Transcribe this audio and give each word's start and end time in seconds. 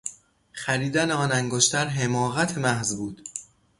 خریدن 0.51 1.11
آن 1.11 1.31
انگشتر 1.31 1.87
حماقت 1.87 2.57
محض 2.57 2.95
بود. 2.95 3.21